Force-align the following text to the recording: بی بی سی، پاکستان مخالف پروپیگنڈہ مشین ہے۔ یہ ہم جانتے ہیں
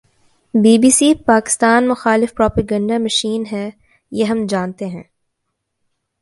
بی 0.53 0.77
بی 0.77 0.89
سی، 0.89 1.13
پاکستان 1.25 1.87
مخالف 1.87 2.33
پروپیگنڈہ 2.33 2.97
مشین 2.97 3.43
ہے۔ 3.51 3.69
یہ 4.11 4.25
ہم 4.25 4.45
جانتے 4.45 4.85
ہیں 4.85 5.03